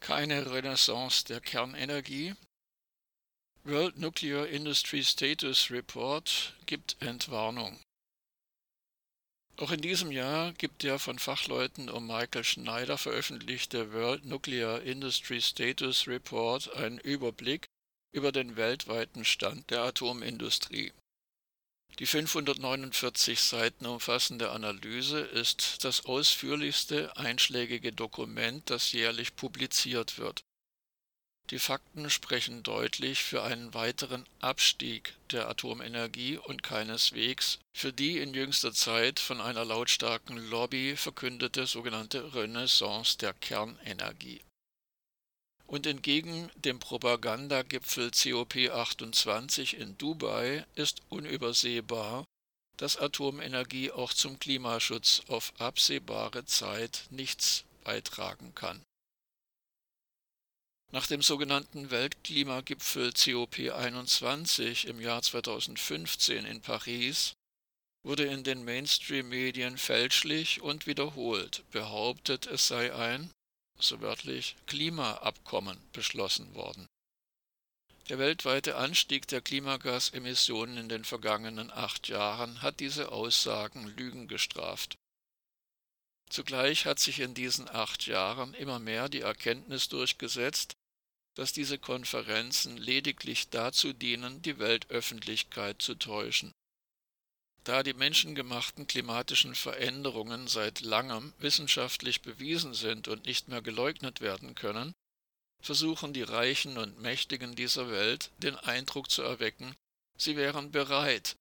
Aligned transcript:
keine 0.00 0.50
Renaissance 0.50 1.24
der 1.24 1.40
Kernenergie. 1.40 2.34
World 3.64 3.98
Nuclear 3.98 4.46
Industry 4.48 5.04
Status 5.04 5.70
Report 5.70 6.56
gibt 6.66 6.96
Entwarnung. 7.00 7.78
Auch 9.58 9.70
in 9.70 9.82
diesem 9.82 10.10
Jahr 10.10 10.52
gibt 10.54 10.82
der 10.82 10.98
von 10.98 11.18
Fachleuten 11.18 11.90
um 11.90 12.06
Michael 12.06 12.44
Schneider 12.44 12.96
veröffentlichte 12.96 13.92
World 13.92 14.24
Nuclear 14.24 14.80
Industry 14.80 15.42
Status 15.42 16.08
Report 16.08 16.74
einen 16.74 16.98
Überblick 16.98 17.66
über 18.12 18.32
den 18.32 18.56
weltweiten 18.56 19.26
Stand 19.26 19.70
der 19.70 19.82
Atomindustrie. 19.82 20.92
Die 22.00 22.06
549 22.06 23.38
Seiten 23.38 23.84
umfassende 23.84 24.52
Analyse 24.52 25.20
ist 25.20 25.84
das 25.84 26.06
ausführlichste 26.06 27.14
einschlägige 27.18 27.92
Dokument, 27.92 28.70
das 28.70 28.92
jährlich 28.92 29.36
publiziert 29.36 30.16
wird. 30.16 30.42
Die 31.50 31.58
Fakten 31.58 32.08
sprechen 32.08 32.62
deutlich 32.62 33.22
für 33.22 33.42
einen 33.42 33.74
weiteren 33.74 34.24
Abstieg 34.40 35.14
der 35.30 35.50
Atomenergie 35.50 36.38
und 36.38 36.62
keineswegs 36.62 37.58
für 37.76 37.92
die 37.92 38.16
in 38.16 38.32
jüngster 38.32 38.72
Zeit 38.72 39.20
von 39.20 39.42
einer 39.42 39.66
lautstarken 39.66 40.38
Lobby 40.38 40.96
verkündete 40.96 41.66
sogenannte 41.66 42.34
Renaissance 42.34 43.18
der 43.18 43.34
Kernenergie. 43.34 44.40
Und 45.70 45.86
entgegen 45.86 46.50
dem 46.56 46.80
Propagandagipfel 46.80 48.08
COP28 48.08 49.74
in 49.74 49.96
Dubai 49.98 50.66
ist 50.74 51.00
unübersehbar, 51.10 52.24
dass 52.76 52.96
Atomenergie 52.96 53.92
auch 53.92 54.12
zum 54.12 54.40
Klimaschutz 54.40 55.22
auf 55.28 55.52
absehbare 55.60 56.44
Zeit 56.44 57.06
nichts 57.10 57.64
beitragen 57.84 58.52
kann. 58.56 58.82
Nach 60.90 61.06
dem 61.06 61.22
sogenannten 61.22 61.92
Weltklimagipfel 61.92 63.10
COP21 63.10 64.88
im 64.88 65.00
Jahr 65.00 65.22
2015 65.22 66.46
in 66.46 66.62
Paris 66.62 67.34
wurde 68.02 68.24
in 68.24 68.42
den 68.42 68.64
Mainstream-Medien 68.64 69.78
fälschlich 69.78 70.62
und 70.62 70.88
wiederholt 70.88 71.62
behauptet, 71.70 72.48
es 72.48 72.66
sei 72.66 72.92
ein, 72.92 73.30
so 73.82 74.00
wörtlich, 74.00 74.56
Klimaabkommen 74.66 75.78
beschlossen 75.92 76.54
worden. 76.54 76.86
Der 78.08 78.18
weltweite 78.18 78.76
Anstieg 78.76 79.28
der 79.28 79.40
Klimagasemissionen 79.40 80.76
in 80.78 80.88
den 80.88 81.04
vergangenen 81.04 81.70
acht 81.70 82.08
Jahren 82.08 82.60
hat 82.60 82.80
diese 82.80 83.12
Aussagen 83.12 83.86
Lügen 83.96 84.26
gestraft. 84.26 84.96
Zugleich 86.28 86.86
hat 86.86 86.98
sich 86.98 87.20
in 87.20 87.34
diesen 87.34 87.68
acht 87.68 88.06
Jahren 88.06 88.54
immer 88.54 88.78
mehr 88.78 89.08
die 89.08 89.20
Erkenntnis 89.20 89.88
durchgesetzt, 89.88 90.74
dass 91.36 91.52
diese 91.52 91.78
Konferenzen 91.78 92.76
lediglich 92.76 93.48
dazu 93.48 93.92
dienen, 93.92 94.42
die 94.42 94.58
Weltöffentlichkeit 94.58 95.80
zu 95.80 95.94
täuschen. 95.94 96.52
Da 97.64 97.82
die 97.82 97.92
menschengemachten 97.92 98.86
klimatischen 98.86 99.54
Veränderungen 99.54 100.48
seit 100.48 100.80
langem 100.80 101.34
wissenschaftlich 101.38 102.22
bewiesen 102.22 102.74
sind 102.74 103.06
und 103.08 103.26
nicht 103.26 103.48
mehr 103.48 103.60
geleugnet 103.60 104.20
werden 104.20 104.54
können, 104.54 104.94
versuchen 105.60 106.12
die 106.12 106.22
Reichen 106.22 106.78
und 106.78 107.00
Mächtigen 107.00 107.54
dieser 107.54 107.90
Welt 107.90 108.30
den 108.38 108.56
Eindruck 108.56 109.10
zu 109.10 109.22
erwecken, 109.22 109.74
sie 110.16 110.36
wären 110.36 110.72
bereit, 110.72 111.36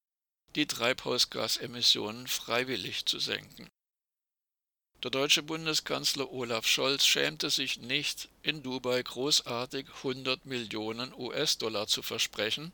die 0.56 0.66
Treibhausgasemissionen 0.66 2.28
freiwillig 2.28 3.06
zu 3.06 3.20
senken. 3.20 3.70
Der 5.04 5.11
deutsche 5.11 5.44
Bundeskanzler 5.44 6.30
Olaf 6.30 6.67
Scholz 6.67 7.06
schämte 7.06 7.50
sich 7.50 7.78
nicht, 7.78 8.28
in 8.42 8.61
Dubai 8.64 9.02
großartig 9.02 9.88
100 9.88 10.45
Millionen 10.45 11.14
US-Dollar 11.14 11.88
zu 11.88 12.02
versprechen, 12.02 12.73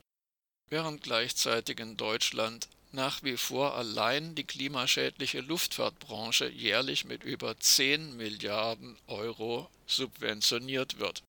während 0.68 1.04
gleichzeitig 1.04 1.78
in 1.78 1.96
Deutschland 1.96 2.68
nach 2.96 3.22
wie 3.22 3.36
vor 3.36 3.74
allein 3.74 4.34
die 4.34 4.44
klimaschädliche 4.44 5.40
Luftfahrtbranche 5.40 6.48
jährlich 6.48 7.04
mit 7.04 7.22
über 7.22 7.60
10 7.60 8.16
Milliarden 8.16 8.96
Euro 9.06 9.70
subventioniert 9.86 10.98
wird, 10.98 11.22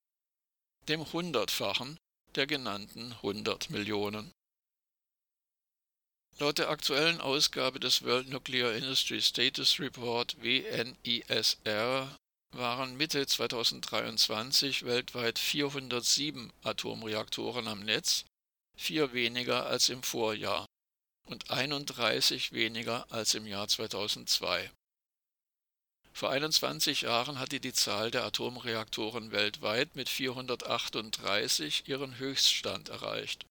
dem 0.88 1.12
Hundertfachen 1.12 1.98
der 2.36 2.48
genannten 2.48 3.12
100 3.12 3.70
Millionen. 3.70 4.32
Laut 6.40 6.58
der 6.58 6.70
aktuellen 6.70 7.20
Ausgabe 7.20 7.80
des 7.82 8.04
World 8.04 8.30
Nuclear 8.30 8.74
Industry 8.74 9.22
Status 9.22 9.80
Report 9.80 10.42
WNISR 10.42 12.16
waren 12.56 12.96
Mitte 12.96 13.28
2023 13.28 14.86
weltweit 14.86 15.38
407 15.38 16.54
Atomreaktoren 16.64 17.68
am 17.68 17.82
Netz, 17.82 18.24
vier 18.78 19.12
weniger 19.12 19.66
als 19.66 19.90
im 19.90 20.02
Vorjahr 20.02 20.66
und 21.28 21.52
31 21.52 22.52
weniger 22.54 23.06
als 23.12 23.36
im 23.36 23.46
Jahr 23.46 23.68
2002. 23.68 24.72
Vor 26.14 26.32
21 26.32 27.02
Jahren 27.02 27.40
hatte 27.40 27.60
die 27.60 27.74
Zahl 27.74 28.10
der 28.10 28.24
Atomreaktoren 28.24 29.32
weltweit 29.32 29.96
mit 29.96 30.10
438 30.10 31.88
ihren 31.88 32.18
Höchststand 32.18 32.90
erreicht. 32.90 33.46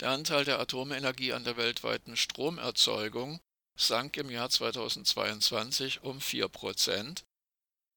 Der 0.00 0.10
Anteil 0.10 0.44
der 0.44 0.60
Atomenergie 0.60 1.32
an 1.32 1.44
der 1.44 1.56
weltweiten 1.56 2.16
Stromerzeugung 2.16 3.38
sank 3.78 4.16
im 4.16 4.30
Jahr 4.30 4.48
2022 4.48 6.02
um 6.02 6.20
4 6.20 6.48
Prozent 6.48 7.24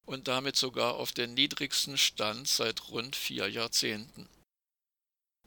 und 0.06 0.28
damit 0.28 0.56
sogar 0.56 0.96
auf 0.96 1.12
den 1.12 1.34
niedrigsten 1.34 1.98
Stand 1.98 2.48
seit 2.48 2.90
rund 2.90 3.16
vier 3.16 3.48
Jahrzehnten. 3.48 4.28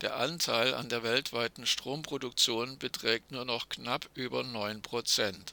Der 0.02 0.16
Anteil 0.16 0.74
an 0.74 0.88
der 0.88 1.04
weltweiten 1.04 1.64
Stromproduktion 1.64 2.76
beträgt 2.76 3.30
nur 3.30 3.44
noch 3.44 3.68
knapp 3.68 4.10
über 4.14 4.42
9 4.42 4.82
Prozent. 4.82 5.52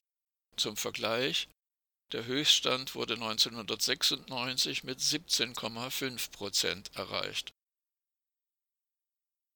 Zum 0.58 0.76
Vergleich, 0.76 1.48
der 2.14 2.26
Höchststand 2.26 2.96
wurde 2.96 3.14
1996 3.14 4.84
mit 4.84 5.00
17,5 5.00 6.32
Prozent 6.32 6.90
erreicht. 6.96 7.54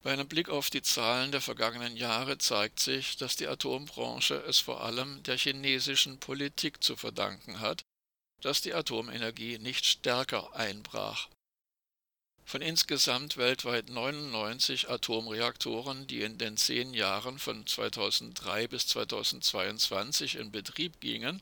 Bei 0.03 0.13
einem 0.13 0.27
Blick 0.27 0.49
auf 0.49 0.69
die 0.69 0.83
Zahlen 0.83 1.31
der 1.31 1.41
vergangenen 1.41 1.97
Jahre 1.97 2.37
zeigt 2.37 2.79
sich, 2.79 3.17
dass 3.17 3.35
die 3.35 3.47
Atombranche 3.47 4.35
es 4.35 4.59
vor 4.59 4.81
allem 4.81 5.23
der 5.23 5.39
chinesischen 5.39 6.19
Politik 6.19 6.83
zu 6.83 6.95
verdanken 6.95 7.61
hat, 7.61 7.81
dass 8.41 8.61
die 8.61 8.75
Atomenergie 8.75 9.57
nicht 9.57 9.85
stärker 9.85 10.53
einbrach. 10.53 11.29
Von 12.45 12.61
insgesamt 12.61 13.37
weltweit 13.37 13.89
99 13.89 14.89
Atomreaktoren, 14.89 16.07
die 16.07 16.21
in 16.21 16.37
den 16.37 16.57
zehn 16.57 16.93
Jahren 16.93 17.39
von 17.39 17.65
2003 17.65 18.67
bis 18.67 18.87
2022 18.87 20.35
in 20.35 20.51
Betrieb 20.51 20.99
gingen, 20.99 21.41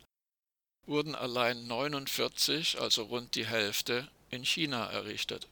wurden 0.86 1.16
allein 1.16 1.68
49, 1.68 2.80
also 2.80 3.04
rund 3.04 3.36
die 3.36 3.46
Hälfte, 3.46 4.10
in 4.30 4.46
China 4.46 4.90
errichtet. 4.90 5.48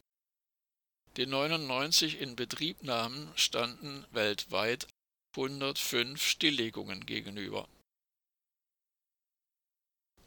Den 1.18 1.30
99 1.30 2.22
Inbetriebnahmen 2.22 3.30
standen 3.36 4.06
weltweit 4.12 4.88
105 5.36 6.22
Stilllegungen 6.22 7.06
gegenüber. 7.06 7.68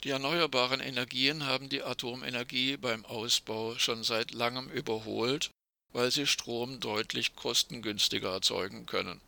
Die 0.05 0.11
erneuerbaren 0.11 0.81
Energien 0.81 1.47
haben 1.47 1.69
die 1.69 1.83
Atomenergie 1.83 2.77
beim 2.77 3.05
Ausbau 3.05 3.79
schon 3.79 4.03
seit 4.03 4.33
langem 4.33 4.69
überholt, 4.69 5.51
weil 5.93 6.11
sie 6.11 6.27
Strom 6.27 6.81
deutlich 6.81 7.37
kostengünstiger 7.37 8.33
erzeugen 8.33 8.87
können, 8.87 9.21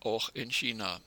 auch 0.00 0.30
in 0.30 0.50
China. 0.50 1.00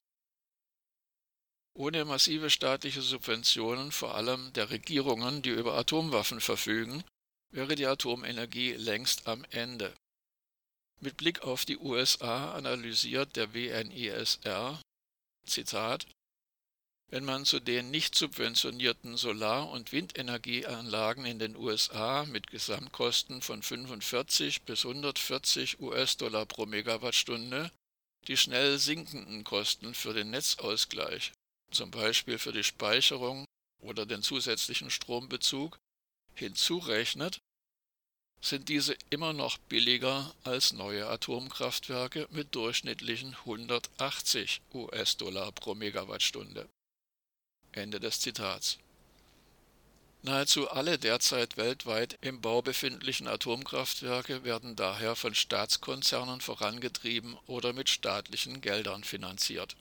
Ohne 1.76 2.06
massive 2.06 2.50
staatliche 2.50 3.02
Subventionen, 3.02 3.92
vor 3.92 4.16
allem 4.16 4.54
der 4.54 4.70
Regierungen, 4.70 5.42
die 5.42 5.50
über 5.50 5.74
Atomwaffen 5.74 6.40
verfügen, 6.40 7.04
wäre 7.52 7.76
die 7.76 7.88
Atomenergie 7.88 8.74
längst 8.74 9.28
am 9.28 9.44
Ende. 9.50 9.94
Mit 11.02 11.18
Blick 11.18 11.42
auf 11.42 11.66
die 11.66 11.78
USA 11.78 12.54
analysiert 12.54 13.36
der 13.36 13.54
WNISR, 13.54 14.80
Zitat, 15.46 16.08
wenn 17.10 17.26
man 17.26 17.46
zu 17.46 17.60
den 17.60 17.92
nicht 17.92 18.16
subventionierten 18.16 19.18
Solar- 19.18 19.70
und 19.70 19.92
Windenergieanlagen 19.92 21.26
in 21.26 21.40
den 21.40 21.56
USA 21.56 22.26
mit 22.26 22.48
Gesamtkosten 22.48 23.42
von 23.42 23.62
45 23.62 24.64
bis 24.64 24.86
140 24.86 25.80
US-Dollar 25.80 26.46
pro 26.46 26.66
Megawattstunde 26.66 27.72
die 28.28 28.38
schnell 28.38 28.80
sinkenden 28.80 29.44
Kosten 29.44 29.94
für 29.94 30.14
den 30.14 30.30
Netzausgleich, 30.32 31.34
zum 31.72 31.92
Beispiel 31.92 32.40
für 32.40 32.54
die 32.54 32.64
Speicherung 32.64 33.46
oder 33.82 34.06
den 34.06 34.24
zusätzlichen 34.24 34.90
Strombezug, 34.90 35.78
hinzurechnet, 36.36 37.40
sind 38.42 38.70
diese 38.70 38.96
immer 39.10 39.34
noch 39.34 39.58
billiger 39.58 40.34
als 40.44 40.74
neue 40.74 41.08
Atomkraftwerke 41.08 42.28
mit 42.32 42.56
durchschnittlichen 42.56 43.36
180 43.36 44.62
US-Dollar 44.74 45.52
pro 45.52 45.76
Megawattstunde. 45.76 46.68
Ende 47.74 48.00
des 48.00 48.20
Zitats. 48.20 48.78
Nahezu 50.26 50.70
alle 50.70 50.98
derzeit 50.98 51.58
weltweit 51.58 52.18
im 52.22 52.40
Bau 52.40 52.62
befindlichen 52.62 53.28
Atomkraftwerke 53.28 54.46
werden 54.46 54.78
daher 54.78 55.18
von 55.18 55.36
Staatskonzernen 55.36 56.40
vorangetrieben 56.40 57.38
oder 57.46 57.74
mit 57.74 57.90
staatlichen 57.90 58.62
Geldern 58.62 59.04
finanziert. 59.04 59.76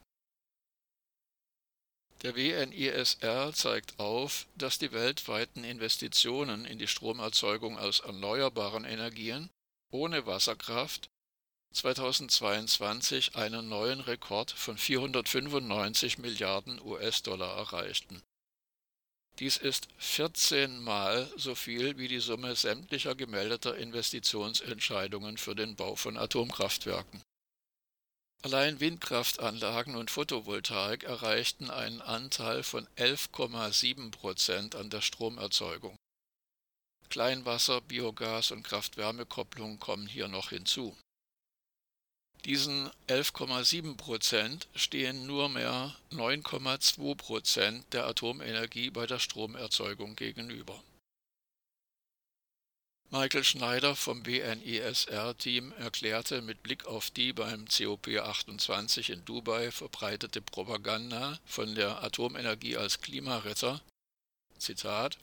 Der 2.22 2.34
WNISR 2.34 3.52
zeigt 3.52 4.00
auf, 4.00 4.46
dass 4.56 4.78
die 4.78 4.90
weltweiten 4.90 5.62
Investitionen 5.62 6.64
in 6.64 6.78
die 6.78 6.88
Stromerzeugung 6.88 7.78
aus 7.78 8.00
erneuerbaren 8.00 8.84
Energien 8.84 9.48
ohne 9.90 10.26
Wasserkraft 10.26 11.08
2022 11.72 13.36
einen 13.36 13.68
neuen 13.68 14.00
Rekord 14.00 14.50
von 14.50 14.76
495 14.76 16.18
Milliarden 16.18 16.80
US-Dollar 16.80 17.56
erreichten 17.56 18.22
dies 19.38 19.56
ist 19.56 19.88
14 19.96 20.82
Mal 20.82 21.28
so 21.36 21.54
viel 21.54 21.96
wie 21.96 22.06
die 22.06 22.20
Summe 22.20 22.54
sämtlicher 22.54 23.14
gemeldeter 23.14 23.76
Investitionsentscheidungen 23.76 25.38
für 25.38 25.54
den 25.54 25.74
Bau 25.74 25.96
von 25.96 26.18
Atomkraftwerken. 26.18 27.22
Allein 28.42 28.80
Windkraftanlagen 28.80 29.96
und 29.96 30.10
Photovoltaik 30.10 31.04
erreichten 31.04 31.70
einen 31.70 32.02
Anteil 32.02 32.62
von 32.62 32.86
11,7 32.96 34.10
Prozent 34.10 34.74
an 34.74 34.90
der 34.90 35.00
Stromerzeugung. 35.00 35.96
Kleinwasser, 37.08 37.80
Biogas 37.80 38.50
und 38.50 38.64
Kraft-Wärme-Kopplung 38.64 39.78
kommen 39.78 40.06
hier 40.06 40.28
noch 40.28 40.50
hinzu 40.50 40.96
diesen 42.44 42.90
11,7 43.08 43.96
Prozent 43.96 44.68
stehen 44.74 45.26
nur 45.26 45.48
mehr 45.48 45.94
9,2 46.10 47.14
Prozent 47.14 47.84
der 47.92 48.06
Atomenergie 48.06 48.90
bei 48.90 49.06
der 49.06 49.18
Stromerzeugung 49.18 50.16
gegenüber. 50.16 50.82
Michael 53.10 53.44
Schneider 53.44 53.94
vom 53.94 54.22
BNISR-Team 54.22 55.72
erklärte 55.72 56.40
mit 56.40 56.62
Blick 56.62 56.86
auf 56.86 57.10
die 57.10 57.34
beim 57.34 57.66
COP28 57.66 59.12
in 59.12 59.24
Dubai 59.26 59.70
verbreitete 59.70 60.40
Propaganda 60.40 61.38
von 61.44 61.74
der 61.74 62.02
Atomenergie 62.02 62.78
als 62.78 63.02
Klimaretter, 63.02 63.82
Zitat, 64.56 65.18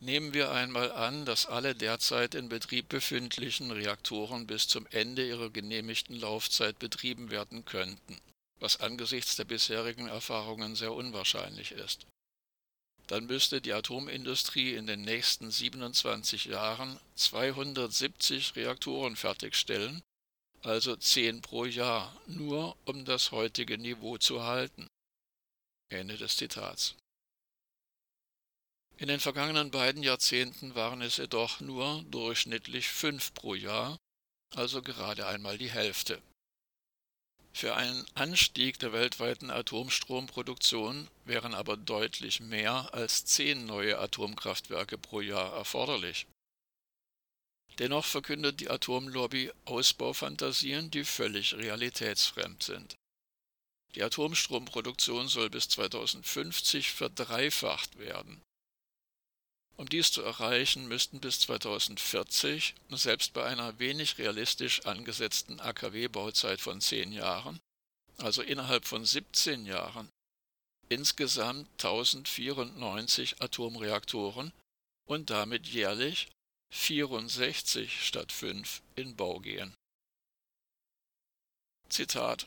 Nehmen 0.00 0.34
wir 0.34 0.52
einmal 0.52 0.92
an, 0.92 1.24
dass 1.24 1.46
alle 1.46 1.74
derzeit 1.74 2.34
in 2.34 2.50
Betrieb 2.50 2.88
befindlichen 2.90 3.70
Reaktoren 3.70 4.46
bis 4.46 4.68
zum 4.68 4.86
Ende 4.90 5.26
ihrer 5.26 5.48
genehmigten 5.48 6.20
Laufzeit 6.20 6.78
betrieben 6.78 7.30
werden 7.30 7.64
könnten, 7.64 8.18
was 8.60 8.80
angesichts 8.80 9.36
der 9.36 9.44
bisherigen 9.44 10.06
Erfahrungen 10.06 10.76
sehr 10.76 10.92
unwahrscheinlich 10.92 11.72
ist. 11.72 12.06
Dann 13.06 13.26
müsste 13.26 13.60
die 13.60 13.72
Atomindustrie 13.72 14.74
in 14.74 14.86
den 14.86 15.02
nächsten 15.02 15.50
27 15.50 16.46
Jahren 16.46 16.98
270 17.14 18.56
Reaktoren 18.56 19.16
fertigstellen, 19.16 20.02
also 20.62 20.96
10 20.96 21.40
pro 21.40 21.64
Jahr, 21.64 22.14
nur 22.26 22.76
um 22.84 23.04
das 23.04 23.30
heutige 23.30 23.78
Niveau 23.78 24.18
zu 24.18 24.42
halten. 24.42 24.88
Ende 25.88 26.18
des 26.18 26.36
Zitats. 26.36 26.96
In 28.98 29.08
den 29.08 29.20
vergangenen 29.20 29.70
beiden 29.70 30.02
Jahrzehnten 30.02 30.74
waren 30.74 31.02
es 31.02 31.18
jedoch 31.18 31.60
nur 31.60 32.02
durchschnittlich 32.04 32.88
fünf 32.88 33.34
pro 33.34 33.54
Jahr, 33.54 33.98
also 34.54 34.80
gerade 34.80 35.26
einmal 35.26 35.58
die 35.58 35.70
Hälfte. 35.70 36.22
Für 37.52 37.74
einen 37.74 38.06
Anstieg 38.14 38.78
der 38.78 38.92
weltweiten 38.92 39.50
Atomstromproduktion 39.50 41.08
wären 41.24 41.54
aber 41.54 41.76
deutlich 41.76 42.40
mehr 42.40 42.92
als 42.94 43.24
zehn 43.24 43.66
neue 43.66 43.98
Atomkraftwerke 43.98 44.98
pro 44.98 45.20
Jahr 45.20 45.52
erforderlich. 45.54 46.26
Dennoch 47.78 48.04
verkündet 48.06 48.60
die 48.60 48.70
Atomlobby 48.70 49.52
Ausbaufantasien, 49.66 50.90
die 50.90 51.04
völlig 51.04 51.54
realitätsfremd 51.54 52.62
sind. 52.62 52.96
Die 53.94 54.02
Atomstromproduktion 54.02 55.28
soll 55.28 55.50
bis 55.50 55.68
2050 55.68 56.92
verdreifacht 56.92 57.98
werden. 57.98 58.42
Um 59.76 59.88
dies 59.88 60.10
zu 60.10 60.22
erreichen, 60.22 60.88
müssten 60.88 61.20
bis 61.20 61.40
2040, 61.40 62.74
selbst 62.90 63.34
bei 63.34 63.44
einer 63.44 63.78
wenig 63.78 64.16
realistisch 64.16 64.86
angesetzten 64.86 65.60
AKW-Bauzeit 65.60 66.60
von 66.60 66.80
zehn 66.80 67.12
Jahren, 67.12 67.60
also 68.16 68.42
innerhalb 68.42 68.86
von 68.86 69.04
17 69.04 69.66
Jahren, 69.66 70.08
insgesamt 70.88 71.68
1094 71.72 73.42
Atomreaktoren 73.42 74.52
und 75.06 75.28
damit 75.28 75.66
jährlich 75.66 76.28
64 76.72 78.04
statt 78.06 78.32
5 78.32 78.82
in 78.94 79.14
Bau 79.14 79.40
gehen. 79.40 79.74
Zitat 81.90 82.46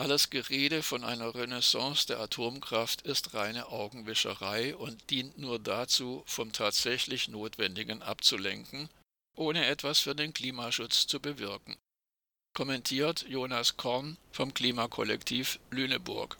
alles 0.00 0.30
Gerede 0.30 0.82
von 0.82 1.04
einer 1.04 1.34
Renaissance 1.34 2.06
der 2.06 2.20
Atomkraft 2.20 3.02
ist 3.02 3.34
reine 3.34 3.66
Augenwischerei 3.68 4.74
und 4.74 5.10
dient 5.10 5.36
nur 5.36 5.58
dazu, 5.58 6.22
vom 6.26 6.52
tatsächlich 6.52 7.28
Notwendigen 7.28 8.00
abzulenken, 8.00 8.88
ohne 9.36 9.66
etwas 9.66 10.00
für 10.00 10.14
den 10.14 10.32
Klimaschutz 10.32 11.06
zu 11.06 11.20
bewirken. 11.20 11.76
Kommentiert 12.54 13.26
Jonas 13.28 13.76
Korn 13.76 14.16
vom 14.32 14.54
Klimakollektiv 14.54 15.60
Lüneburg 15.70 16.39